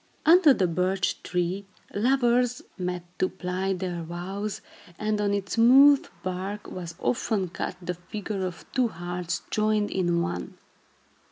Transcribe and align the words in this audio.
Under 0.25 0.51
the 0.51 0.65
birch 0.65 1.21
tree, 1.21 1.67
lovers 1.93 2.63
met 2.75 3.03
to 3.19 3.29
plight 3.29 3.77
their 3.77 4.01
vows, 4.01 4.61
and 4.97 5.21
on 5.21 5.31
its 5.31 5.53
smooth 5.53 6.07
bark 6.23 6.65
was 6.71 6.95
often 6.97 7.49
cut 7.49 7.75
the 7.79 7.93
figure 7.93 8.43
of 8.43 8.65
two 8.71 8.87
hearts 8.87 9.43
joined 9.51 9.91
in 9.91 10.19
one. 10.23 10.57